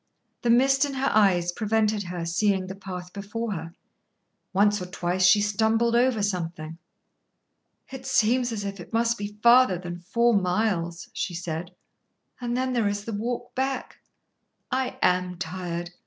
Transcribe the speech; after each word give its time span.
The 0.41 0.49
mist 0.49 0.83
in 0.83 0.95
her 0.95 1.11
eyes 1.13 1.51
prevented 1.51 2.01
her 2.05 2.25
seeing 2.25 2.65
the 2.65 2.73
path 2.75 3.13
before 3.13 3.51
her. 3.51 3.75
Once 4.51 4.81
or 4.81 4.87
twice 4.87 5.27
she 5.27 5.41
stumbled 5.41 5.95
over 5.95 6.23
something. 6.23 6.79
"It 7.91 8.07
seems 8.07 8.51
as 8.51 8.63
if 8.65 8.79
it 8.79 8.93
must 8.93 9.15
be 9.15 9.37
farther 9.43 9.77
than 9.77 9.99
four 9.99 10.33
miles," 10.35 11.07
she 11.13 11.35
said. 11.35 11.75
"And 12.39 12.57
then 12.57 12.73
there 12.73 12.87
is 12.87 13.05
the 13.05 13.13
walk 13.13 13.53
back. 13.53 13.97
I 14.71 14.97
am 15.03 15.37
tired. 15.37 15.91